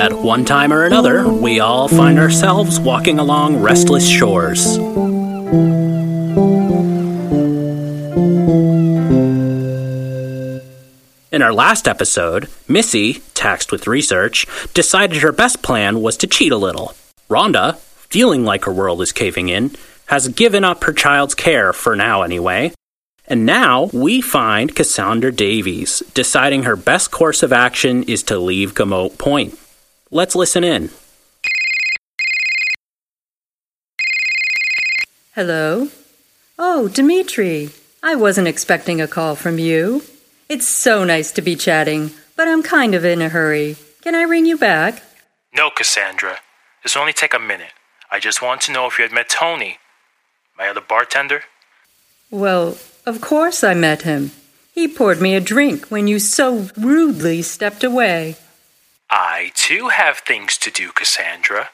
At 0.00 0.14
one 0.14 0.46
time 0.46 0.72
or 0.72 0.86
another, 0.86 1.28
we 1.28 1.60
all 1.60 1.86
find 1.86 2.18
ourselves 2.18 2.80
walking 2.80 3.18
along 3.18 3.58
restless 3.60 4.08
shores. 4.08 4.78
In 11.30 11.42
our 11.42 11.52
last 11.52 11.86
episode, 11.86 12.48
Missy, 12.66 13.22
taxed 13.34 13.70
with 13.70 13.86
research, 13.86 14.46
decided 14.72 15.18
her 15.18 15.32
best 15.32 15.60
plan 15.60 16.00
was 16.00 16.16
to 16.16 16.26
cheat 16.26 16.52
a 16.52 16.56
little. 16.56 16.94
Rhonda, 17.28 17.76
feeling 17.76 18.42
like 18.42 18.64
her 18.64 18.72
world 18.72 19.02
is 19.02 19.12
caving 19.12 19.50
in, 19.50 19.76
has 20.06 20.28
given 20.28 20.64
up 20.64 20.82
her 20.84 20.94
child's 20.94 21.34
care, 21.34 21.74
for 21.74 21.94
now 21.94 22.22
anyway. 22.22 22.72
And 23.26 23.44
now 23.44 23.90
we 23.92 24.22
find 24.22 24.74
Cassandra 24.74 25.30
Davies 25.30 26.02
deciding 26.14 26.62
her 26.62 26.74
best 26.74 27.10
course 27.10 27.42
of 27.42 27.52
action 27.52 28.02
is 28.04 28.22
to 28.22 28.38
leave 28.38 28.72
Gamote 28.72 29.18
Point. 29.18 29.58
Let's 30.12 30.34
listen 30.34 30.64
in. 30.64 30.90
Hello? 35.36 35.88
Oh, 36.58 36.88
Dimitri. 36.88 37.70
I 38.02 38.16
wasn't 38.16 38.48
expecting 38.48 39.00
a 39.00 39.06
call 39.06 39.36
from 39.36 39.60
you. 39.60 40.02
It's 40.48 40.66
so 40.66 41.04
nice 41.04 41.30
to 41.32 41.42
be 41.42 41.54
chatting, 41.54 42.10
but 42.34 42.48
I'm 42.48 42.64
kind 42.64 42.96
of 42.96 43.04
in 43.04 43.22
a 43.22 43.28
hurry. 43.28 43.76
Can 44.02 44.16
I 44.16 44.22
ring 44.22 44.46
you 44.46 44.58
back? 44.58 45.04
No, 45.54 45.70
Cassandra. 45.70 46.38
This 46.82 46.96
will 46.96 47.02
only 47.02 47.12
take 47.12 47.34
a 47.34 47.38
minute. 47.38 47.72
I 48.10 48.18
just 48.18 48.42
want 48.42 48.62
to 48.62 48.72
know 48.72 48.86
if 48.86 48.98
you 48.98 49.04
had 49.04 49.12
met 49.12 49.28
Tony, 49.28 49.78
my 50.58 50.66
other 50.66 50.80
bartender. 50.80 51.44
Well, 52.32 52.78
of 53.06 53.20
course 53.20 53.62
I 53.62 53.74
met 53.74 54.02
him. 54.02 54.32
He 54.74 54.88
poured 54.88 55.20
me 55.20 55.36
a 55.36 55.40
drink 55.40 55.86
when 55.86 56.08
you 56.08 56.18
so 56.18 56.68
rudely 56.76 57.42
stepped 57.42 57.84
away. 57.84 58.36
I 59.10 59.50
too 59.56 59.88
have 59.88 60.18
things 60.18 60.56
to 60.58 60.70
do, 60.70 60.92
Cassandra. 60.92 61.70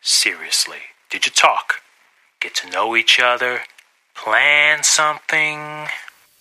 Seriously, 0.00 0.78
did 1.10 1.26
you 1.26 1.32
talk? 1.32 1.74
Get 2.40 2.56
to 2.56 2.70
know 2.70 2.96
each 2.96 3.20
other? 3.20 3.60
Plan 4.16 4.82
something? 4.82 5.86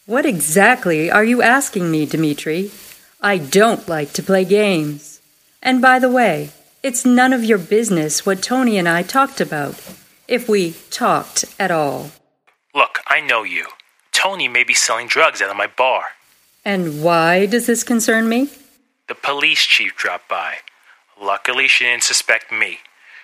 What 0.07 0.25
exactly 0.25 1.11
are 1.11 1.23
you 1.23 1.43
asking 1.43 1.91
me, 1.91 2.07
Dimitri? 2.07 2.71
I 3.21 3.37
don't 3.37 3.87
like 3.87 4.13
to 4.13 4.23
play 4.23 4.43
games. 4.43 5.21
And 5.61 5.79
by 5.79 5.99
the 5.99 6.09
way, 6.09 6.49
it's 6.81 7.05
none 7.05 7.33
of 7.33 7.45
your 7.45 7.59
business 7.59 8.25
what 8.25 8.41
Tony 8.41 8.79
and 8.79 8.89
I 8.89 9.03
talked 9.03 9.39
about, 9.39 9.75
if 10.27 10.49
we 10.49 10.73
talked 10.89 11.45
at 11.59 11.69
all. 11.69 12.09
Look, 12.73 12.99
I 13.05 13.21
know 13.21 13.43
you. 13.43 13.67
Tony 14.11 14.47
may 14.47 14.63
be 14.63 14.73
selling 14.73 15.07
drugs 15.07 15.39
out 15.39 15.51
of 15.51 15.55
my 15.55 15.67
bar. 15.67 16.03
And 16.65 17.03
why 17.03 17.45
does 17.45 17.67
this 17.67 17.83
concern 17.83 18.27
me? 18.27 18.49
The 19.11 19.15
police 19.15 19.65
chief 19.65 19.97
dropped 19.97 20.29
by. 20.29 20.59
Luckily, 21.21 21.67
she 21.67 21.83
didn't 21.83 22.05
suspect 22.05 22.49
me. 22.49 22.79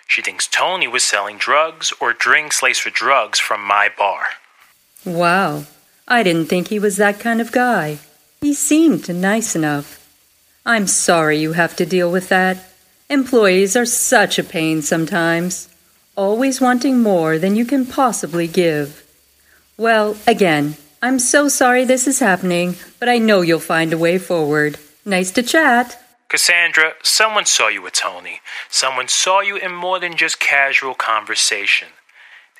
She 0.06 0.22
thinks 0.22 0.46
Tony 0.46 0.86
was 0.86 1.06
selling 1.06 1.38
drugs 1.38 1.94
or 2.02 2.12
drinks 2.12 2.62
laced 2.62 2.84
with 2.84 2.94
drugs 2.94 3.40
from 3.40 3.64
my 3.64 3.90
bar. 3.98 4.24
Wow, 5.06 5.64
I 6.06 6.24
didn't 6.24 6.48
think 6.48 6.68
he 6.68 6.78
was 6.78 6.98
that 6.98 7.22
kind 7.22 7.40
of 7.40 7.54
guy. 7.54 8.00
He 8.42 8.54
seemed 8.54 9.08
nice 9.08 9.56
enough. 9.56 10.06
I'm 10.66 10.88
sorry 10.88 11.38
you 11.38 11.54
have 11.54 11.78
to 11.78 11.86
deal 11.86 12.12
with 12.12 12.28
that. 12.28 12.58
Employees 13.10 13.78
are 13.78 13.86
such 13.86 14.38
a 14.38 14.44
pain 14.44 14.82
sometimes, 14.82 15.70
always 16.18 16.60
wanting 16.60 17.02
more 17.02 17.40
than 17.40 17.56
you 17.56 17.64
can 17.64 17.86
possibly 17.86 18.50
give. 18.50 19.08
Well, 19.78 20.18
again, 20.28 20.76
I'm 21.02 21.18
so 21.18 21.48
sorry 21.48 21.86
this 21.86 22.08
is 22.08 22.20
happening, 22.20 22.76
but 23.00 23.08
I 23.08 23.20
know 23.20 23.40
you'll 23.40 23.62
find 23.62 23.94
a 23.94 23.98
way 23.98 24.18
forward. 24.18 24.78
Nice 25.08 25.32
to 25.32 25.42
chat. 25.42 26.04
Cassandra, 26.28 26.96
someone 27.02 27.46
saw 27.46 27.70
you 27.70 27.82
with 27.82 27.94
Tony. 27.94 28.42
Someone 28.70 29.08
saw 29.08 29.40
you 29.40 29.56
in 29.56 29.74
more 29.74 30.02
than 30.02 30.18
just 30.18 30.38
casual 30.42 30.96
conversation. 30.96 31.88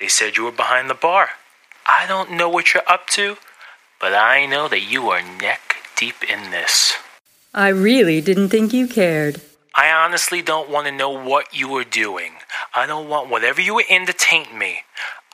They 0.00 0.08
said 0.08 0.38
you 0.38 0.44
were 0.44 0.50
behind 0.50 0.88
the 0.88 0.94
bar. 0.94 1.28
I 1.86 2.06
don't 2.06 2.30
know 2.30 2.48
what 2.48 2.72
you're 2.72 2.88
up 2.88 3.06
to, 3.08 3.36
but 4.00 4.14
I 4.14 4.46
know 4.46 4.66
that 4.66 4.80
you 4.80 5.10
are 5.10 5.20
neck 5.20 5.76
deep 5.94 6.24
in 6.24 6.50
this. 6.50 6.94
I 7.52 7.68
really 7.68 8.22
didn't 8.22 8.48
think 8.48 8.72
you 8.72 8.88
cared. 8.88 9.42
I 9.74 9.90
honestly 9.90 10.40
don't 10.40 10.70
want 10.70 10.86
to 10.86 10.92
know 10.92 11.10
what 11.10 11.54
you 11.54 11.68
were 11.68 11.84
doing. 11.84 12.32
I 12.74 12.86
don't 12.86 13.10
want 13.10 13.28
whatever 13.28 13.60
you 13.60 13.74
were 13.74 13.84
in 13.90 14.06
to 14.06 14.14
taint 14.14 14.56
me. 14.56 14.84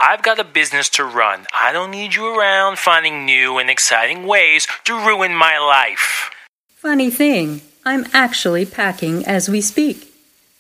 I've 0.01 0.25
got 0.25 0.41
a 0.41 0.45
business 0.45 0.89
to 0.91 1.05
run. 1.05 1.47
I 1.57 1.73
don't 1.73 1.93
need 1.93 2.17
you 2.17 2.37
around 2.37 2.81
finding 2.81 3.25
new 3.25 3.59
and 3.59 3.71
exciting 3.71 4.27
ways 4.27 4.67
to 4.87 4.95
ruin 4.99 5.33
my 5.33 5.61
life. 5.61 6.33
Funny 6.85 7.09
thing, 7.09 7.63
I'm 7.87 8.05
actually 8.13 8.67
packing 8.67 9.25
as 9.25 9.49
we 9.49 9.63
speak. 9.63 10.13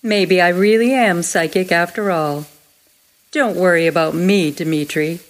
Maybe 0.02 0.40
I 0.40 0.48
really 0.48 0.90
am 0.90 1.22
psychic 1.22 1.70
after 1.70 2.10
all. 2.10 2.46
Don't 3.30 3.58
worry 3.58 3.86
about 3.86 4.14
me, 4.14 4.50
Dimitri. 4.50 5.20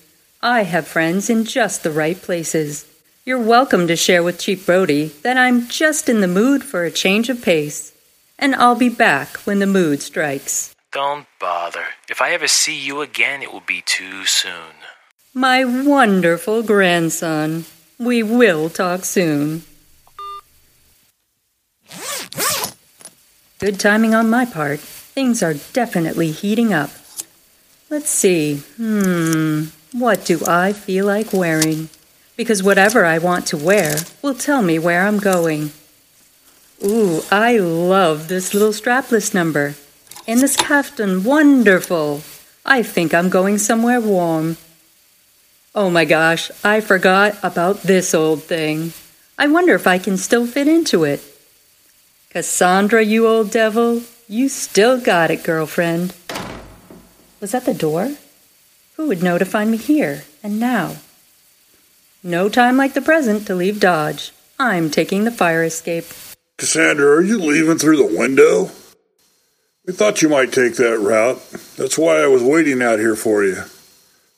I 0.40 0.62
have 0.62 0.86
friends 0.86 1.28
in 1.28 1.46
just 1.46 1.82
the 1.82 1.90
right 1.90 2.16
places. 2.16 2.86
You're 3.24 3.42
welcome 3.42 3.88
to 3.88 3.96
share 3.96 4.22
with 4.22 4.38
Chief 4.38 4.64
Brody 4.64 5.06
that 5.24 5.36
I'm 5.36 5.66
just 5.66 6.08
in 6.08 6.20
the 6.20 6.28
mood 6.28 6.62
for 6.62 6.84
a 6.84 6.92
change 6.92 7.28
of 7.28 7.42
pace. 7.42 7.92
And 8.38 8.54
I'll 8.54 8.76
be 8.76 8.88
back 8.88 9.38
when 9.38 9.58
the 9.58 9.66
mood 9.66 10.00
strikes. 10.00 10.76
Don't 10.92 11.26
bother. 11.40 11.86
If 12.08 12.22
I 12.22 12.30
ever 12.30 12.46
see 12.46 12.78
you 12.78 13.00
again, 13.00 13.42
it 13.42 13.52
will 13.52 13.66
be 13.66 13.82
too 13.84 14.26
soon. 14.26 14.78
My 15.34 15.64
wonderful 15.64 16.62
grandson. 16.62 17.64
We 17.98 18.22
will 18.22 18.70
talk 18.70 19.04
soon. 19.04 19.64
Good 23.64 23.80
timing 23.80 24.14
on 24.14 24.28
my 24.28 24.44
part. 24.44 24.78
Things 24.78 25.42
are 25.42 25.54
definitely 25.54 26.32
heating 26.32 26.74
up. 26.74 26.90
Let's 27.88 28.10
see. 28.10 28.56
Hmm. 28.76 29.68
What 29.90 30.26
do 30.26 30.44
I 30.46 30.74
feel 30.74 31.06
like 31.06 31.32
wearing? 31.32 31.88
Because 32.36 32.62
whatever 32.62 33.06
I 33.06 33.16
want 33.16 33.46
to 33.46 33.56
wear 33.56 33.96
will 34.20 34.34
tell 34.34 34.60
me 34.60 34.78
where 34.78 35.06
I'm 35.06 35.16
going. 35.18 35.72
Ooh, 36.84 37.22
I 37.30 37.56
love 37.56 38.28
this 38.28 38.52
little 38.52 38.74
strapless 38.74 39.32
number. 39.32 39.76
And 40.28 40.40
this 40.40 40.58
kaftan, 40.58 41.24
wonderful. 41.24 42.20
I 42.66 42.82
think 42.82 43.14
I'm 43.14 43.30
going 43.30 43.56
somewhere 43.56 43.98
warm. 43.98 44.58
Oh 45.74 45.88
my 45.88 46.04
gosh, 46.04 46.50
I 46.62 46.82
forgot 46.82 47.38
about 47.42 47.80
this 47.80 48.12
old 48.12 48.42
thing. 48.42 48.92
I 49.38 49.48
wonder 49.48 49.74
if 49.74 49.86
I 49.86 49.96
can 49.96 50.18
still 50.18 50.46
fit 50.46 50.68
into 50.68 51.04
it. 51.04 51.22
Cassandra, 52.34 53.00
you 53.00 53.28
old 53.28 53.52
devil, 53.52 54.02
you 54.26 54.48
still 54.48 55.00
got 55.00 55.30
it, 55.30 55.44
girlfriend. 55.44 56.12
Was 57.40 57.52
that 57.52 57.64
the 57.64 57.72
door? 57.72 58.16
Who 58.96 59.06
would 59.06 59.22
know 59.22 59.38
to 59.38 59.44
find 59.44 59.70
me 59.70 59.76
here 59.76 60.24
and 60.42 60.58
now? 60.58 60.96
No 62.24 62.48
time 62.48 62.76
like 62.76 62.94
the 62.94 63.00
present 63.00 63.46
to 63.46 63.54
leave 63.54 63.78
Dodge. 63.78 64.32
I'm 64.58 64.90
taking 64.90 65.22
the 65.22 65.30
fire 65.30 65.62
escape. 65.62 66.06
Cassandra, 66.58 67.06
are 67.06 67.22
you 67.22 67.38
leaving 67.38 67.78
through 67.78 67.98
the 67.98 68.18
window? 68.18 68.72
We 69.86 69.92
thought 69.92 70.20
you 70.20 70.28
might 70.28 70.52
take 70.52 70.74
that 70.74 70.98
route. 70.98 71.40
That's 71.76 71.96
why 71.96 72.20
I 72.20 72.26
was 72.26 72.42
waiting 72.42 72.82
out 72.82 72.98
here 72.98 73.14
for 73.14 73.44
you. 73.44 73.62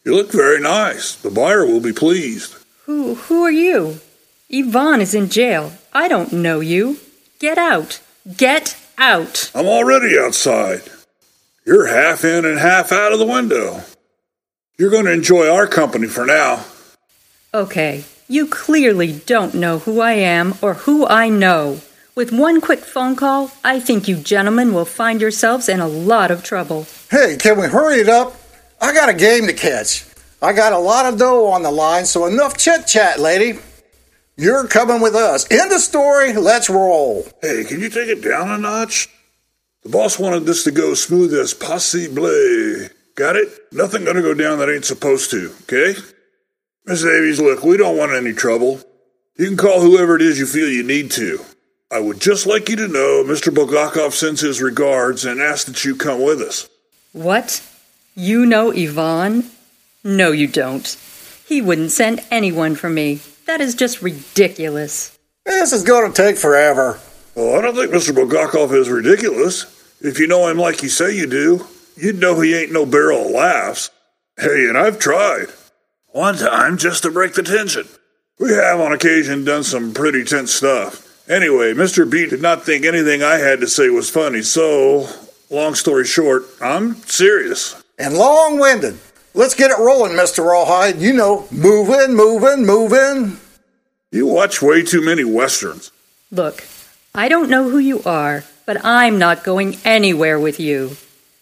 You 0.05 0.15
look 0.15 0.31
very 0.33 0.61
nice. 0.61 1.15
The 1.15 1.31
buyer 1.31 1.65
will 1.65 1.81
be 1.81 1.95
pleased. 1.95 2.57
Who 2.85 3.15
who 3.15 3.43
are 3.43 3.51
you? 3.51 4.01
Yvonne 4.51 5.01
is 5.01 5.15
in 5.15 5.31
jail. 5.31 5.73
I 5.95 6.09
don't 6.09 6.35
know 6.35 6.61
you. 6.61 6.99
Get 7.39 7.59
out. 7.59 8.01
Get 8.37 8.79
out. 8.97 9.51
I'm 9.55 9.67
already 9.67 10.19
outside. 10.19 10.83
You're 11.67 11.87
half 11.87 12.25
in 12.25 12.47
and 12.47 12.59
half 12.59 12.93
out 12.93 13.13
of 13.13 13.19
the 13.19 13.27
window. 13.27 13.83
You're 14.79 14.91
going 14.91 15.05
to 15.05 15.13
enjoy 15.13 15.49
our 15.49 15.67
company 15.67 16.07
for 16.07 16.25
now. 16.25 16.65
Okay, 17.53 18.05
you 18.29 18.47
clearly 18.47 19.13
don't 19.27 19.55
know 19.55 19.81
who 19.81 20.01
I 20.01 20.13
am 20.13 20.55
or 20.63 20.75
who 20.75 21.07
I 21.07 21.29
know. 21.29 21.81
With 22.15 22.33
one 22.33 22.63
quick 22.63 22.81
phone 22.81 23.17
call, 23.17 23.51
I 23.63 23.81
think 23.81 24.09
you 24.09 24.17
gentlemen 24.17 24.73
will 24.73 24.87
find 24.87 25.21
yourselves 25.21 25.69
in 25.69 25.81
a 25.81 25.89
lot 25.89 26.31
of 26.31 26.43
trouble. 26.43 26.87
Hey, 27.11 27.37
can 27.39 27.61
we 27.61 27.67
hurry 27.67 27.97
it 27.97 28.09
up? 28.09 28.35
I 28.81 28.95
got 28.95 29.11
a 29.11 29.15
game 29.15 29.47
to 29.47 29.53
catch. 29.53 30.07
I 30.41 30.55
got 30.55 30.73
a 30.73 30.79
lot 30.79 31.05
of 31.05 31.19
dough 31.19 31.49
on 31.49 31.63
the 31.63 31.71
line, 31.71 32.07
so 32.07 32.25
enough 32.25 32.57
chit 32.57 32.87
chat, 32.87 33.19
lady. 33.21 33.59
You're 34.39 34.69
coming 34.69 35.01
with 35.01 35.15
us. 35.15 35.51
End 35.51 35.71
the 35.71 35.79
story. 35.79 36.35
Let's 36.35 36.69
roll. 36.69 37.27
Hey, 37.41 37.65
can 37.65 37.81
you 37.81 37.89
take 37.89 38.09
it 38.09 38.23
down 38.23 38.51
a 38.51 38.59
notch? 38.59 39.09
The 39.83 39.89
boss 39.89 40.19
wanted 40.19 40.45
this 40.45 40.63
to 40.65 40.71
go 40.71 40.93
smooth 40.93 41.33
as 41.33 41.55
possible. 41.55 42.29
Got 43.15 43.37
it? 43.37 43.49
Nothing 43.73 44.05
gonna 44.05 44.21
go 44.21 44.35
down 44.35 44.59
that 44.59 44.69
ain't 44.69 44.85
supposed 44.85 45.31
to, 45.31 45.55
okay? 45.63 45.99
Miss 46.85 47.03
Davies, 47.03 47.41
look, 47.41 47.65
we 47.65 47.79
don't 47.79 47.97
want 47.97 48.13
any 48.13 48.35
trouble. 48.35 48.81
You 49.39 49.47
can 49.47 49.57
call 49.57 49.81
whoever 49.81 50.17
it 50.17 50.23
is 50.23 50.39
you 50.39 50.45
feel 50.45 50.69
you 50.69 50.83
need 50.83 51.11
to. 51.13 51.41
I 51.91 52.01
would 52.01 52.21
just 52.21 52.47
like 52.47 52.69
you 52.69 52.77
to 52.77 52.89
know 52.89 53.25
Mr. 53.25 53.51
Bulgakov 53.55 54.13
sends 54.13 54.43
his 54.43 54.61
regards 54.61 55.25
and 55.25 55.41
asks 55.41 55.65
that 55.65 55.85
you 55.85 55.97
come 55.97 56.23
with 56.23 56.43
us. 56.43 56.69
What? 57.13 57.63
You 58.15 58.45
know 58.45 58.71
Yvonne? 58.71 59.51
No, 60.05 60.31
you 60.31 60.47
don't. 60.47 60.87
He 61.47 61.63
wouldn't 61.63 61.93
send 61.93 62.23
anyone 62.31 62.75
for 62.75 62.91
me. 62.91 63.21
That 63.47 63.61
is 63.61 63.75
just 63.77 64.03
ridiculous. 64.03 65.17
This 65.45 65.73
is 65.73 65.85
going 65.85 66.13
to 66.13 66.23
take 66.23 66.37
forever. 66.37 66.99
Well, 67.37 67.57
I 67.57 67.63
don't 67.63 67.77
think 67.77 67.93
Mr. 67.93 68.13
Bulgakov 68.13 68.75
is 68.75 68.89
ridiculous. 68.89 69.65
If 70.01 70.19
you 70.19 70.27
know 70.27 70.49
him 70.49 70.59
like 70.59 70.83
you 70.83 70.89
say 70.89 71.15
you 71.15 71.27
do, 71.27 71.67
you'd 71.97 72.19
know 72.19 72.41
he 72.41 72.55
ain't 72.57 72.73
no 72.73 72.85
barrel 72.85 73.27
of 73.27 73.31
laughs. 73.31 73.91
Hey, 74.37 74.69
and 74.69 74.77
I've 74.77 74.99
tried. 74.99 75.47
One 76.09 76.37
time 76.37 76.77
just 76.77 77.05
to 77.05 77.11
break 77.11 77.35
the 77.35 77.43
tension. 77.43 77.87
We 78.39 78.53
have 78.53 78.81
on 78.81 78.93
occasion 78.93 79.45
done 79.45 79.63
some 79.63 79.95
pretty 79.95 80.25
tense 80.25 80.53
stuff. 80.53 81.29
Anyway, 81.29 81.73
Mr. 81.73 82.09
B 82.09 82.27
did 82.29 82.43
not 82.43 82.65
think 82.65 82.85
anything 82.85 83.23
I 83.23 83.39
had 83.39 83.61
to 83.61 83.69
say 83.69 83.89
was 83.91 84.11
funny, 84.11 84.43
so, 84.43 85.09
long 85.51 85.75
story 85.75 86.05
short, 86.05 86.45
I'm 86.61 86.97
serious. 87.03 87.81
And 87.99 88.15
long 88.15 88.59
winded. 88.59 88.99
Let's 89.37 89.55
get 89.55 89.71
it 89.71 89.79
rolling, 89.79 90.13
Mr. 90.13 90.43
Rawhide. 90.43 90.99
You 90.99 91.13
know, 91.13 91.47
moving, 91.51 92.15
moving, 92.15 92.65
moving. 92.65 93.37
You 94.11 94.27
watch 94.27 94.63
way 94.63 94.83
too 94.83 95.05
many 95.05 95.25
westerns. 95.25 95.93
Look, 96.31 96.65
I 97.15 97.29
don't 97.29 97.51
know 97.51 97.69
who 97.69 97.77
you 97.77 98.03
are, 98.05 98.45
but 98.65 98.83
I'm 98.83 99.19
not 99.19 99.45
going 99.45 99.77
anywhere 99.85 100.41
with 100.41 100.59
you. 100.59 100.97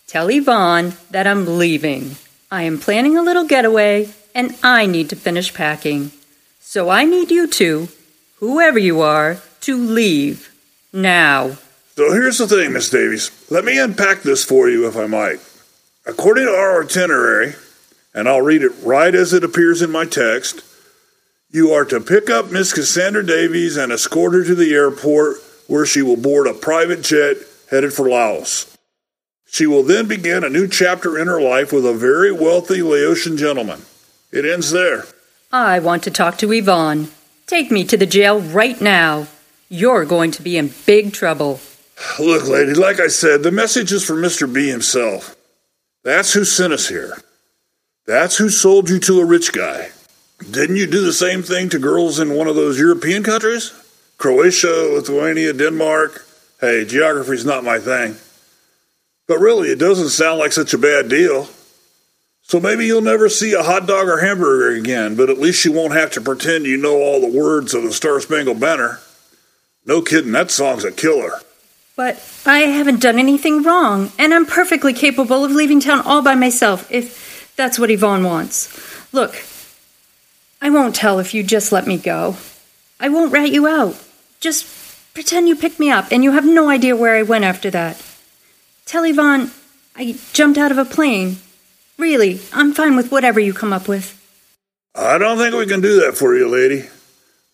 Tell 0.09 0.29
Yvonne 0.29 0.95
that 1.13 1.29
I'm 1.29 1.57
leaving. 1.57 2.17
I 2.51 2.63
am 2.63 2.81
planning 2.81 3.17
a 3.17 3.23
little 3.23 3.47
getaway, 3.47 4.09
and 4.35 4.57
I 4.61 4.87
need 4.87 5.09
to 5.11 5.17
finish 5.17 5.55
packing. 5.55 6.11
So 6.59 6.91
I 6.91 7.05
need 7.05 7.31
you 7.31 7.47
two, 7.47 7.91
whoever 8.39 8.79
you 8.79 9.03
are, 9.03 9.39
to 9.61 9.77
leave. 9.77 10.53
Now. 10.93 11.59
So 11.95 12.13
here's 12.13 12.39
the 12.39 12.49
thing, 12.49 12.73
Miss 12.73 12.91
Davies. 12.91 13.31
Let 13.51 13.65
me 13.65 13.79
unpack 13.79 14.23
this 14.23 14.45
for 14.45 14.69
you, 14.69 14.89
if 14.89 14.97
I 14.97 15.07
might. 15.07 15.39
According 16.07 16.47
to 16.47 16.53
our 16.53 16.83
itinerary, 16.83 17.55
and 18.15 18.29
I'll 18.29 18.43
read 18.43 18.63
it 18.63 18.73
right 18.83 19.15
as 19.15 19.33
it 19.33 19.45
appears 19.45 19.83
in 19.83 19.91
my 19.91 20.05
text, 20.05 20.63
you 21.51 21.73
are 21.73 21.85
to 21.85 22.01
pick 22.01 22.31
up 22.31 22.51
Miss 22.51 22.73
Cassandra 22.73 23.25
Davies 23.25 23.77
and 23.77 23.93
escort 23.93 24.33
her 24.35 24.45
to 24.45 24.55
the 24.55 24.73
airport 24.75 25.37
where 25.67 25.87
she 25.87 26.03
will 26.03 26.17
board 26.17 26.47
a 26.47 26.55
private 26.55 27.03
jet 27.03 27.37
headed 27.71 27.93
for 27.93 28.09
Laos. 28.09 28.77
She 29.47 29.67
will 29.67 29.83
then 29.83 30.09
begin 30.09 30.43
a 30.43 30.49
new 30.49 30.67
chapter 30.67 31.19
in 31.19 31.29
her 31.29 31.41
life 31.41 31.73
with 31.73 31.87
a 31.87 31.95
very 31.95 32.33
wealthy 32.33 32.83
Laotian 32.83 33.37
gentleman. 33.37 33.83
It 34.33 34.45
ends 34.45 34.73
there. 34.73 35.05
I 35.53 35.79
want 35.79 36.03
to 36.05 36.11
talk 36.11 36.39
to 36.39 36.53
Yvonne. 36.53 37.09
Take 37.47 37.71
me 37.71 37.85
to 37.85 37.97
the 37.97 38.07
jail 38.07 38.41
right 38.41 38.81
now. 38.81 39.29
You're 39.69 40.05
going 40.05 40.33
to 40.33 40.43
be 40.43 40.57
in 40.57 40.75
big 40.87 41.13
trouble. 41.13 41.61
Look, 42.19 42.49
lady, 42.49 42.75
like 42.75 42.99
I 42.99 43.07
said, 43.07 43.43
the 43.43 43.53
message 43.53 43.93
is 43.93 44.05
for 44.05 44.15
Mr. 44.15 44.53
B 44.53 44.69
himself. 44.69 45.37
That's 46.03 46.33
who 46.33 46.45
sent 46.45 46.73
us 46.73 46.89
here. 46.89 47.17
That's 48.07 48.37
who 48.37 48.51
sold 48.51 48.91
you 48.91 48.99
to 49.01 49.21
a 49.21 49.25
rich 49.25 49.53
guy. 49.53 49.91
Didn't 50.51 50.77
you 50.77 50.87
do 50.87 51.01
the 51.01 51.13
same 51.13 51.43
thing 51.43 51.71
to 51.71 51.79
girls 51.79 52.19
in 52.19 52.35
one 52.35 52.49
of 52.49 52.57
those 52.57 52.79
European 52.79 53.23
countries? 53.23 53.73
Croatia, 54.19 54.91
Lithuania, 54.95 55.53
Denmark. 55.53 56.27
Hey, 56.61 56.85
geography's 56.85 57.47
not 57.47 57.65
my 57.65 57.79
thing. 57.79 58.17
But 59.27 59.39
really, 59.39 59.71
it 59.71 59.79
doesn't 59.79 60.11
sound 60.11 60.39
like 60.39 60.53
such 60.53 60.75
a 60.75 60.79
bad 60.79 61.09
deal. 61.09 61.49
So 62.43 62.61
maybe 62.61 62.85
you'll 62.85 63.01
never 63.01 63.31
see 63.31 63.55
a 63.55 63.63
hot 63.63 63.87
dog 63.87 64.07
or 64.07 64.21
hamburger 64.21 64.77
again, 64.77 65.17
but 65.17 65.31
at 65.31 65.39
least 65.39 65.65
you 65.65 65.73
won't 65.73 65.95
have 65.95 66.11
to 66.13 66.21
pretend 66.21 66.67
you 66.67 66.77
know 66.77 66.97
all 67.01 67.21
the 67.21 67.39
words 67.39 67.73
of 67.73 67.85
the 67.85 67.93
Star 67.93 68.21
Spangled 68.21 68.61
Banner. 68.61 69.01
No 69.87 70.03
kidding, 70.03 70.33
that 70.33 70.51
song's 70.51 70.85
a 70.85 70.93
killer. 70.93 71.41
But 71.97 72.23
I 72.45 72.59
haven't 72.61 73.01
done 73.01 73.19
anything 73.19 73.63
wrong, 73.63 74.13
and 74.19 74.35
I'm 74.35 74.45
perfectly 74.45 74.93
capable 74.93 75.43
of 75.43 75.53
leaving 75.53 75.81
town 75.81 76.03
all 76.05 76.21
by 76.21 76.35
myself 76.35 76.91
if 76.91 77.34
that's 77.57 77.79
what 77.79 77.91
Yvonne 77.91 78.25
wants. 78.25 79.13
Look, 79.13 79.45
I 80.61 80.71
won't 80.71 80.95
tell 80.95 81.19
if 81.19 81.35
you 81.35 81.43
just 81.43 81.73
let 81.73 81.87
me 81.87 81.99
go. 81.99 82.37
I 82.99 83.09
won't 83.09 83.33
rat 83.33 83.51
you 83.51 83.67
out. 83.67 84.03
Just 84.41 84.67
pretend 85.15 85.49
you 85.49 85.57
picked 85.57 85.79
me 85.79 85.91
up 85.91 86.07
and 86.11 86.25
you 86.25 86.33
have 86.33 86.47
no 86.47 86.69
idea 86.69 86.97
where 86.97 87.17
I 87.17 87.23
went 87.23 87.45
after 87.45 87.71
that. 87.71 88.03
Tell 88.87 89.05
Yvonne 89.05 89.51
I 89.97 90.17
jumped 90.33 90.59
out 90.59 90.73
of 90.73 90.79
a 90.79 90.85
plane. 90.85 91.37
Really, 91.99 92.41
I'm 92.53 92.73
fine 92.73 92.97
with 92.97 93.13
whatever 93.13 93.39
you 93.39 93.53
come 93.53 93.73
up 93.73 93.87
with. 93.87 94.21
I 94.95 95.19
don't 95.19 95.39
think 95.39 95.55
we 95.55 95.67
can 95.67 95.81
do 95.81 96.01
that 96.01 96.17
for 96.17 96.37
you, 96.37 96.49
lady. 96.49 96.89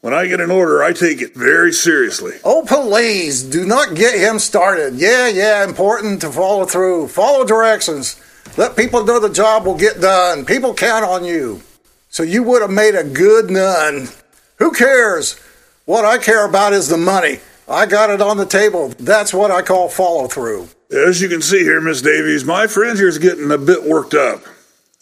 When 0.01 0.15
I 0.15 0.27
get 0.27 0.41
an 0.41 0.51
order, 0.51 0.83
I 0.83 0.95
take 0.95 1.21
it 1.21 1.35
very 1.35 1.73
seriously. 1.73 2.39
Oh, 2.43 2.65
please, 2.67 3.43
do 3.43 3.67
not 3.67 3.95
get 3.95 4.19
him 4.19 4.39
started. 4.39 4.95
Yeah, 4.95 5.29
yeah, 5.29 5.63
important 5.63 6.23
to 6.23 6.33
follow 6.33 6.65
through. 6.65 7.09
Follow 7.09 7.45
directions. 7.45 8.19
Let 8.61 8.77
people 8.77 9.07
know 9.07 9.19
the 9.19 9.31
job 9.31 9.65
will 9.65 9.75
get 9.75 10.03
done. 10.03 10.45
People 10.45 10.75
count 10.75 11.03
on 11.03 11.25
you. 11.25 11.63
So 12.11 12.23
you 12.23 12.43
would 12.43 12.61
have 12.61 12.71
made 12.71 12.95
a 12.95 13.03
good 13.03 13.51
nun. 13.51 14.09
Who 14.57 14.73
cares? 14.73 15.41
What 15.87 16.05
I 16.05 16.19
care 16.19 16.45
about 16.45 16.75
is 16.75 16.87
the 16.87 16.99
money. 16.99 17.39
I 17.67 17.87
got 17.87 18.11
it 18.11 18.21
on 18.21 18.37
the 18.37 18.45
table. 18.45 18.89
That's 18.99 19.33
what 19.33 19.51
I 19.51 19.63
call 19.63 19.89
follow 19.89 20.27
through. 20.27 20.69
As 20.91 21.23
you 21.23 21.31
can 21.31 21.41
see 21.41 21.61
here, 21.61 21.81
Miss 21.81 22.03
Davies, 22.03 22.45
my 22.45 22.67
friend 22.67 22.99
here's 22.99 23.17
getting 23.17 23.51
a 23.51 23.57
bit 23.57 23.85
worked 23.85 24.13
up. 24.13 24.43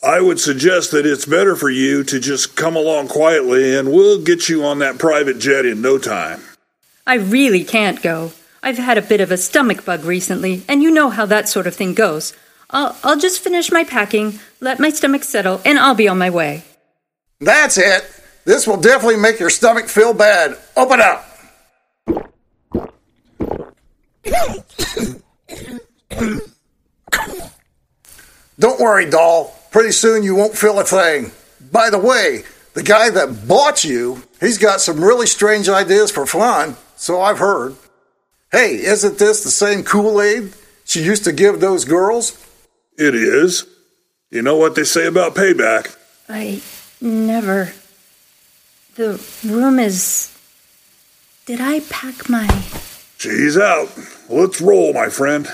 I 0.05 0.20
would 0.20 0.38
suggest 0.38 0.93
that 0.93 1.05
it's 1.05 1.26
better 1.26 1.56
for 1.56 1.69
you 1.69 2.05
to 2.05 2.20
just 2.20 2.55
come 2.55 2.76
along 2.76 3.08
quietly 3.08 3.75
and 3.75 3.90
we'll 3.90 4.22
get 4.22 4.49
you 4.49 4.64
on 4.64 4.78
that 4.78 5.00
private 5.00 5.40
jet 5.40 5.66
in 5.66 5.82
no 5.82 5.99
time. 5.99 6.43
I 7.08 7.14
really 7.14 7.64
can't 7.64 8.00
go. 8.00 8.31
I've 8.62 8.78
had 8.78 8.99
a 8.99 9.02
bit 9.02 9.20
of 9.20 9.32
a 9.32 9.37
stomach 9.37 9.84
bug 9.84 10.05
recently, 10.05 10.62
and 10.69 10.81
you 10.81 10.93
know 10.93 11.10
how 11.10 11.26
that 11.26 11.49
sort 11.49 11.66
of 11.66 11.75
thing 11.75 11.94
goes. 11.94 12.34
I'll, 12.70 12.97
I'll 13.03 13.19
just 13.19 13.41
finish 13.41 13.73
my 13.73 13.85
packing, 13.85 14.38
let 14.61 14.79
my 14.79 14.91
stomach 14.91 15.25
settle, 15.25 15.61
and 15.65 15.79
I'll 15.79 15.94
be 15.94 16.09
on 16.09 16.19
my 16.19 16.31
way. 16.31 16.65
That's 17.41 17.79
it. 17.79 18.05
This 18.44 18.67
will 18.67 18.81
definitely 18.81 19.17
make 19.17 19.41
your 19.41 19.50
stomach 19.50 19.88
feel 19.88 20.12
bad. 20.12 20.56
Open 20.76 21.00
up. 21.00 21.25
Don't 28.59 28.81
worry, 28.81 29.09
doll. 29.09 29.55
Pretty 29.70 29.93
soon 29.93 30.23
you 30.23 30.35
won't 30.35 30.56
feel 30.56 30.81
a 30.81 30.85
thing. 30.85 31.31
By 31.70 31.91
the 31.91 31.99
way, 31.99 32.43
the 32.75 32.82
guy 32.82 33.11
that 33.11 33.47
bought 33.47 33.85
you, 33.85 34.23
he's 34.41 34.59
got 34.59 34.81
some 34.81 35.03
really 35.03 35.26
strange 35.26 35.69
ideas 35.69 36.11
for 36.11 36.26
fun, 36.26 36.76
so 36.97 37.20
I've 37.20 37.38
heard. 37.38 37.76
Hey, 38.50 38.76
isn't 38.76 39.19
this 39.19 39.44
the 39.44 39.50
same 39.50 39.85
Kool 39.85 40.20
Aid 40.20 40.55
she 40.85 41.03
used 41.03 41.25
to 41.25 41.32
give 41.32 41.61
those 41.61 41.85
girls? 41.85 42.44
It 42.98 43.14
is. 43.14 43.64
You 44.28 44.42
know 44.42 44.56
what 44.56 44.74
they 44.74 44.82
say 44.82 45.06
about 45.06 45.36
payback. 45.36 45.96
I 46.28 46.60
never. 47.00 47.72
The 48.96 49.24
room 49.46 49.78
is. 49.78 50.36
Did 51.46 51.60
I 51.60 51.78
pack 51.88 52.28
my. 52.28 52.48
She's 53.16 53.56
out. 53.56 53.88
Let's 54.28 54.60
roll, 54.60 54.93
my 54.93 55.08
friend. 55.10 55.46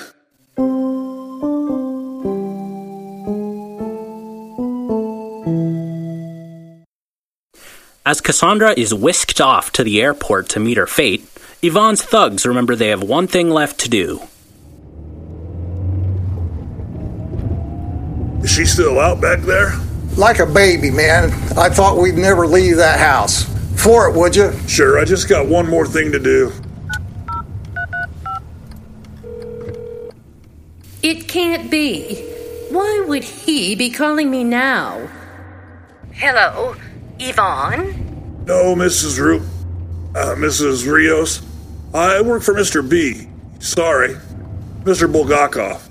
As 8.07 8.23
Cassandra 8.23 8.73
is 8.77 8.95
whisked 8.95 9.41
off 9.43 9.71
to 9.73 9.85
the 9.85 10.01
airport 10.01 10.49
to 10.51 10.61
meet 10.61 10.79
her 10.79 10.87
fate, 10.87 11.29
Yvonne's 11.63 12.03
thugs 12.03 12.47
remember 12.47 12.75
they 12.75 12.89
have 12.89 13.03
one 13.03 13.27
thing 13.27 13.51
left 13.51 13.81
to 13.81 13.91
do. 13.91 14.23
She 18.55 18.65
still 18.65 19.01
out 19.01 19.21
back 19.21 19.41
there? 19.41 19.73
Like 20.17 20.39
a 20.39 20.47
baby, 20.47 20.89
man. 20.89 21.33
I 21.59 21.69
thought 21.69 21.99
we'd 21.99 22.15
never 22.15 22.47
leave 22.47 22.77
that 22.77 23.01
house. 23.01 23.45
For 23.83 24.09
it, 24.09 24.15
would 24.15 24.37
you? 24.37 24.53
Sure, 24.69 24.99
I 24.99 25.05
just 25.05 25.29
got 25.29 25.49
one 25.49 25.69
more 25.69 25.87
thing 25.87 26.13
to 26.13 26.21
do. 26.21 26.53
It 31.03 31.27
can't 31.27 31.69
be. 31.69 32.23
Why 32.71 33.05
would 33.09 33.25
he 33.25 33.75
be 33.75 33.91
calling 33.91 34.31
me 34.31 34.45
now? 34.45 35.09
Hello, 36.13 36.77
Yvonne? 37.19 38.45
No, 38.47 38.77
Mrs. 38.77 39.19
Ru. 39.19 39.41
Uh, 40.15 40.37
Mrs. 40.37 40.91
Rios. 40.91 41.43
I 41.93 42.21
work 42.21 42.45
for 42.45 42.55
Mr. 42.55 42.89
B. 42.89 43.29
Sorry. 43.59 44.15
Mr. 44.85 45.13
Bulgakov. 45.13 45.84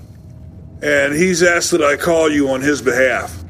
And 0.84 1.14
he's 1.14 1.42
asked 1.42 1.70
that 1.70 1.82
I 1.82 1.96
call 1.96 2.30
you 2.30 2.50
on 2.50 2.60
his 2.60 2.82
behalf. 2.82 3.42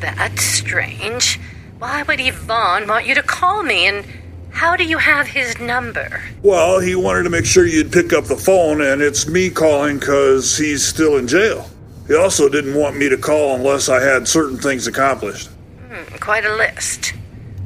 That's 0.00 0.42
strange. 0.42 1.40
Why 1.78 2.02
would 2.02 2.20
Yvonne 2.20 2.86
want 2.86 3.06
you 3.06 3.14
to 3.14 3.22
call 3.22 3.62
me, 3.62 3.86
and 3.86 4.04
how 4.50 4.76
do 4.76 4.84
you 4.84 4.98
have 4.98 5.28
his 5.28 5.58
number? 5.58 6.22
Well, 6.42 6.78
he 6.78 6.94
wanted 6.94 7.22
to 7.22 7.30
make 7.30 7.46
sure 7.46 7.64
you'd 7.64 7.90
pick 7.90 8.12
up 8.12 8.24
the 8.24 8.36
phone, 8.36 8.82
and 8.82 9.00
it's 9.00 9.26
me 9.26 9.48
calling 9.48 9.98
because 9.98 10.58
he's 10.58 10.84
still 10.86 11.16
in 11.16 11.26
jail. 11.26 11.70
He 12.06 12.14
also 12.14 12.50
didn't 12.50 12.74
want 12.74 12.98
me 12.98 13.08
to 13.08 13.16
call 13.16 13.54
unless 13.54 13.88
I 13.88 14.02
had 14.02 14.28
certain 14.28 14.58
things 14.58 14.86
accomplished. 14.86 15.48
Hmm, 15.88 16.16
quite 16.16 16.44
a 16.44 16.54
list. 16.54 17.14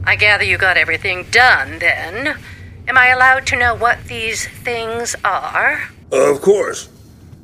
I 0.04 0.14
gather 0.14 0.44
you 0.44 0.58
got 0.58 0.76
everything 0.76 1.26
done 1.32 1.80
then. 1.80 2.38
Am 2.86 2.96
I 2.96 3.08
allowed 3.08 3.46
to 3.48 3.56
know 3.56 3.74
what 3.74 4.04
these 4.04 4.46
things 4.46 5.16
are? 5.24 5.88
Of 6.12 6.40
course. 6.40 6.88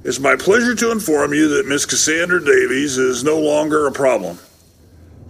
It's 0.09 0.19
my 0.19 0.37
pleasure 0.37 0.75
to 0.75 0.91
inform 0.91 1.35
you 1.35 1.49
that 1.59 1.67
Miss 1.67 1.85
Cassandra 1.85 2.43
Davies 2.43 2.97
is 2.97 3.23
no 3.23 3.39
longer 3.39 3.87
a 3.87 3.93
problem. 3.93 4.39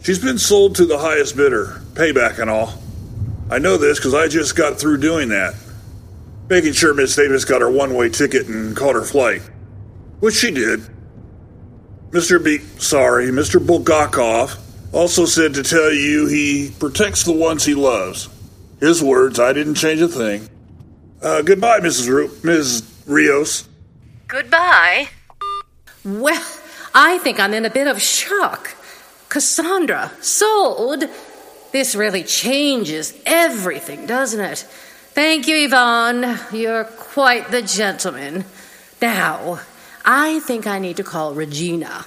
She's 0.05 0.21
been 0.21 0.39
sold 0.39 0.77
to 0.77 0.87
the 0.87 0.99
highest 0.99 1.37
bidder, 1.37 1.83
payback 1.95 2.39
and 2.39 2.49
all. 2.49 2.75
I 3.51 3.59
know 3.59 3.77
this 3.77 3.99
because 3.99 4.15
I 4.15 4.29
just 4.29 4.55
got 4.55 4.79
through 4.79 4.99
doing 4.99 5.31
that. 5.31 5.57
Making 6.49 6.75
sure 6.75 6.95
Miss 6.95 7.17
Davis 7.17 7.45
got 7.45 7.61
her 7.61 7.69
one 7.69 7.95
way 7.95 8.09
ticket 8.09 8.47
and 8.47 8.77
caught 8.77 8.95
her 8.95 9.03
flight. 9.03 9.43
which 10.21 10.37
she 10.37 10.53
did. 10.53 10.83
Mr. 12.13 12.43
B, 12.43 12.59
sorry, 12.79 13.33
Mr. 13.33 13.59
Bulgakov 13.59 14.61
also 14.93 15.25
said 15.25 15.55
to 15.55 15.65
tell 15.65 15.93
you 15.93 16.29
he 16.29 16.73
protects 16.79 17.25
the 17.25 17.33
ones 17.33 17.65
he 17.65 17.75
loves. 17.75 18.29
His 18.79 19.03
words, 19.03 19.41
I 19.41 19.53
didn't 19.53 19.75
change 19.75 20.01
a 20.01 20.07
thing. 20.07 20.49
Uh, 21.21 21.43
goodbye, 21.43 21.81
Mrs. 21.81 22.09
Ru- 22.09 22.31
Ms. 22.45 22.89
Rios. 23.09 23.68
Goodbye. 24.29 25.09
Well, 26.05 26.47
I 26.95 27.17
think 27.19 27.41
I'm 27.41 27.55
in 27.55 27.65
a 27.65 27.71
bit 27.71 27.87
of 27.87 28.01
shock. 28.01 28.77
Cassandra, 29.31 30.13
sold? 30.21 31.05
This 31.73 31.95
really 31.95 32.23
changes 32.23 33.15
everything, 33.25 34.05
doesn't 34.05 34.41
it? 34.41 34.59
Thank 35.15 35.49
you, 35.49 35.65
Yvonne. 35.65 36.39
You're 36.53 36.85
quite 36.85 37.51
the 37.51 37.63
gentleman. 37.63 38.45
Now, 39.01 39.61
I 40.05 40.41
think 40.41 40.67
I 40.67 40.79
need 40.79 40.99
to 40.99 41.05
call 41.05 41.33
Regina. 41.33 42.05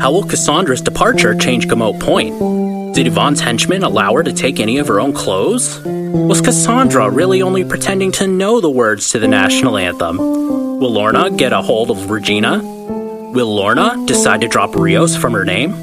How 0.00 0.12
will 0.12 0.24
Cassandra's 0.24 0.82
departure 0.82 1.34
change 1.34 1.66
Gamote 1.66 1.98
Point? 2.00 2.65
Did 2.96 3.08
Yvonne's 3.08 3.40
henchmen 3.40 3.82
allow 3.82 4.14
her 4.14 4.22
to 4.22 4.32
take 4.32 4.58
any 4.58 4.78
of 4.78 4.88
her 4.88 5.00
own 5.00 5.12
clothes? 5.12 5.82
Was 5.84 6.40
Cassandra 6.40 7.10
really 7.10 7.42
only 7.42 7.62
pretending 7.62 8.10
to 8.12 8.26
know 8.26 8.58
the 8.62 8.70
words 8.70 9.10
to 9.10 9.18
the 9.18 9.28
national 9.28 9.76
anthem? 9.76 10.16
Will 10.16 10.94
Lorna 10.94 11.28
get 11.30 11.52
a 11.52 11.60
hold 11.60 11.90
of 11.90 12.10
Regina? 12.10 12.56
Will 12.62 13.54
Lorna 13.54 14.02
decide 14.06 14.40
to 14.40 14.48
drop 14.48 14.74
Rios 14.74 15.14
from 15.14 15.34
her 15.34 15.44
name? 15.44 15.74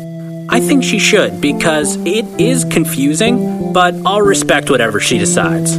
I 0.50 0.60
think 0.60 0.84
she 0.84 0.98
should 0.98 1.40
because 1.40 1.98
it 1.98 2.26
is 2.42 2.66
confusing, 2.66 3.72
but 3.74 3.94
I'll 4.08 4.24
respect 4.24 4.72
whatever 4.72 5.00
she 5.00 5.20
decides. 5.20 5.78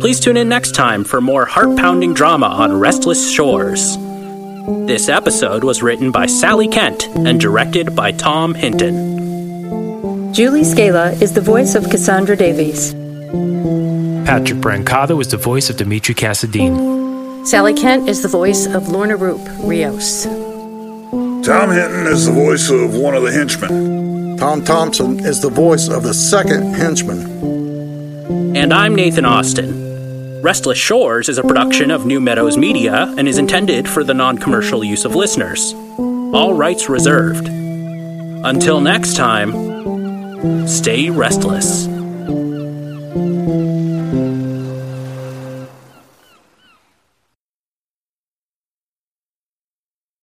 Please 0.00 0.18
tune 0.18 0.36
in 0.36 0.48
next 0.48 0.74
time 0.74 1.04
for 1.04 1.20
more 1.20 1.46
heart 1.46 1.76
pounding 1.76 2.12
drama 2.12 2.46
on 2.46 2.76
Restless 2.76 3.30
Shores. 3.30 3.96
This 4.88 5.08
episode 5.08 5.62
was 5.62 5.80
written 5.80 6.10
by 6.10 6.26
Sally 6.26 6.66
Kent 6.66 7.06
and 7.14 7.40
directed 7.40 7.94
by 7.94 8.10
Tom 8.10 8.54
Hinton. 8.54 9.29
Julie 10.32 10.62
Scala 10.62 11.10
is 11.12 11.32
the 11.32 11.40
voice 11.40 11.74
of 11.74 11.90
Cassandra 11.90 12.36
Davies. 12.36 12.94
Patrick 14.24 14.60
Brancato 14.60 15.20
is 15.20 15.28
the 15.28 15.36
voice 15.36 15.68
of 15.70 15.76
Dimitri 15.76 16.14
Cassadine. 16.14 17.44
Sally 17.44 17.74
Kent 17.74 18.08
is 18.08 18.22
the 18.22 18.28
voice 18.28 18.66
of 18.66 18.88
Lorna 18.88 19.16
Roop, 19.16 19.40
Rios. 19.58 20.24
Tom 20.24 21.70
Hinton 21.70 22.06
is 22.06 22.26
the 22.26 22.32
voice 22.32 22.70
of 22.70 22.94
one 22.94 23.14
of 23.14 23.24
the 23.24 23.32
henchmen. 23.32 24.36
Tom 24.36 24.64
Thompson 24.64 25.18
is 25.18 25.40
the 25.40 25.50
voice 25.50 25.88
of 25.88 26.04
the 26.04 26.14
second 26.14 26.74
henchman. 26.74 28.56
And 28.56 28.72
I'm 28.72 28.94
Nathan 28.94 29.24
Austin. 29.24 30.42
Restless 30.42 30.78
Shores 30.78 31.28
is 31.28 31.38
a 31.38 31.42
production 31.42 31.90
of 31.90 32.06
New 32.06 32.20
Meadows 32.20 32.56
Media 32.56 33.12
and 33.18 33.26
is 33.26 33.38
intended 33.38 33.88
for 33.88 34.04
the 34.04 34.14
non 34.14 34.38
commercial 34.38 34.84
use 34.84 35.04
of 35.04 35.16
listeners. 35.16 35.74
All 36.32 36.54
rights 36.54 36.88
reserved. 36.88 37.48
Until 37.48 38.80
next 38.80 39.16
time, 39.16 39.69
stay 40.66 41.10
restless. 41.10 41.89